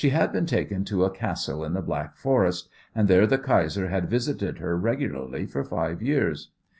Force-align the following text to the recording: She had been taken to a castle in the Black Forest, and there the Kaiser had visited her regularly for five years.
She 0.03 0.09
had 0.09 0.31
been 0.31 0.47
taken 0.47 0.83
to 0.85 1.03
a 1.03 1.11
castle 1.11 1.63
in 1.63 1.73
the 1.73 1.81
Black 1.83 2.15
Forest, 2.15 2.69
and 2.95 3.07
there 3.07 3.27
the 3.27 3.37
Kaiser 3.37 3.89
had 3.89 4.09
visited 4.09 4.57
her 4.57 4.75
regularly 4.75 5.45
for 5.45 5.63
five 5.63 6.01
years. 6.01 6.49